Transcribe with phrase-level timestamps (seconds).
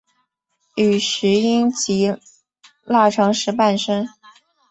[0.77, 2.11] 与石英及
[2.85, 4.07] 钠长石伴生。